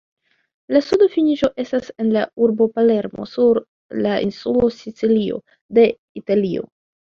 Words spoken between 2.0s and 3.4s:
en la urbo Palermo